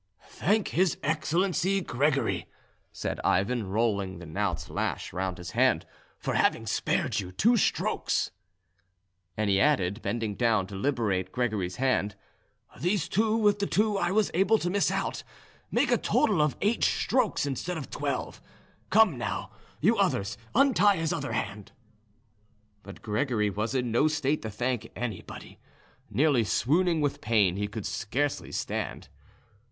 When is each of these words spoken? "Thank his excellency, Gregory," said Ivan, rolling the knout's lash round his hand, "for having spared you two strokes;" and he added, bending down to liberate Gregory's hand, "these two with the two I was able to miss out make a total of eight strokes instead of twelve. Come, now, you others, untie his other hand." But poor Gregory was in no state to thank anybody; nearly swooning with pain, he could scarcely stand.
"Thank 0.29 0.69
his 0.69 0.97
excellency, 1.03 1.79
Gregory," 1.79 2.47
said 2.91 3.19
Ivan, 3.23 3.67
rolling 3.67 4.17
the 4.17 4.25
knout's 4.25 4.67
lash 4.67 5.13
round 5.13 5.37
his 5.37 5.51
hand, 5.51 5.85
"for 6.17 6.33
having 6.33 6.65
spared 6.65 7.19
you 7.19 7.31
two 7.31 7.55
strokes;" 7.55 8.31
and 9.37 9.47
he 9.47 9.61
added, 9.61 10.01
bending 10.01 10.33
down 10.33 10.65
to 10.65 10.75
liberate 10.75 11.31
Gregory's 11.31 11.75
hand, 11.75 12.15
"these 12.79 13.07
two 13.07 13.37
with 13.37 13.59
the 13.59 13.67
two 13.67 13.95
I 13.99 14.09
was 14.09 14.31
able 14.33 14.57
to 14.57 14.71
miss 14.71 14.89
out 14.89 15.21
make 15.69 15.91
a 15.91 15.99
total 15.99 16.41
of 16.41 16.57
eight 16.61 16.83
strokes 16.83 17.45
instead 17.45 17.77
of 17.77 17.91
twelve. 17.91 18.41
Come, 18.89 19.19
now, 19.19 19.51
you 19.81 19.97
others, 19.97 20.35
untie 20.55 20.95
his 20.97 21.13
other 21.13 21.33
hand." 21.33 21.73
But 22.81 23.03
poor 23.03 23.13
Gregory 23.13 23.51
was 23.51 23.75
in 23.75 23.91
no 23.91 24.07
state 24.07 24.41
to 24.41 24.49
thank 24.49 24.91
anybody; 24.95 25.59
nearly 26.09 26.43
swooning 26.43 27.01
with 27.01 27.21
pain, 27.21 27.55
he 27.55 27.67
could 27.67 27.85
scarcely 27.85 28.51
stand. 28.51 29.07